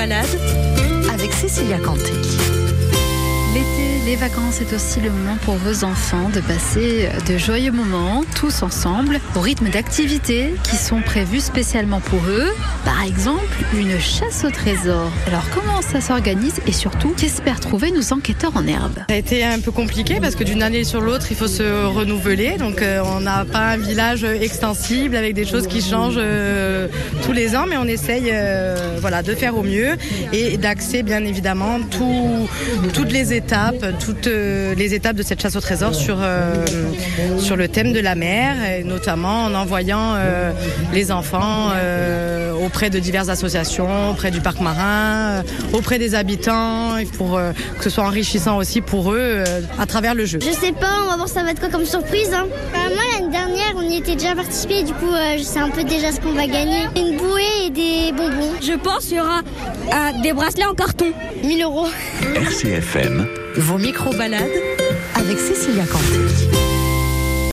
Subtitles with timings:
[0.00, 0.38] micro-balade
[1.12, 2.12] avec Cécilia Canté.
[4.06, 8.62] Les vacances, c'est aussi le moment pour vos enfants de passer de joyeux moments, tous
[8.62, 12.48] ensemble, au rythme d'activités qui sont prévues spécialement pour eux.
[12.84, 15.10] Par exemple, une chasse au trésor.
[15.26, 19.00] Alors, comment ça s'organise et surtout, qu'espèrent trouver nos enquêteurs en herbe?
[19.08, 21.84] Ça a été un peu compliqué parce que d'une année sur l'autre, il faut se
[21.84, 22.56] renouveler.
[22.56, 26.88] Donc, euh, on n'a pas un village extensible avec des choses qui changent euh,
[27.24, 29.96] tous les ans, mais on essaye euh, voilà, de faire au mieux
[30.32, 32.48] et d'axer bien évidemment tout,
[32.94, 36.64] toutes les étapes, toutes euh, les étapes de cette chasse au trésor sur, euh,
[37.38, 40.52] sur le thème de la mer, et notamment en envoyant euh,
[40.92, 41.70] les enfants
[42.64, 47.40] auprès de diverses associations, auprès du parc marin, auprès des habitants, pour
[47.78, 49.42] que ce soit enrichissant aussi pour eux
[49.78, 50.38] à travers le jeu.
[50.42, 52.32] Je sais pas, on va voir ça va être quoi comme surprise.
[52.34, 52.46] Hein.
[52.74, 56.12] Moi l'année dernière on y était déjà participé, du coup je sais un peu déjà
[56.12, 56.84] ce qu'on va gagner.
[56.96, 57.79] Une bouée et des.
[58.62, 61.12] Je pense qu'il y aura euh, des bracelets en carton.
[61.42, 61.88] 1000 euros.
[63.56, 64.50] Vos micro-balades
[65.14, 66.49] avec Cécilia Canté.